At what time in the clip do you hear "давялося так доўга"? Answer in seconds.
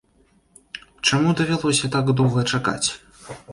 1.43-2.49